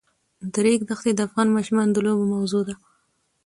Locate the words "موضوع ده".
2.33-2.75